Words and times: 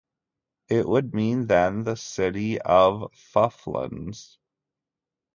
It 0.67 0.87
would 0.89 1.13
mean, 1.13 1.45
then, 1.45 1.83
the 1.83 1.95
city 1.95 2.59
of 2.59 3.11
Fufluns. 3.13 4.37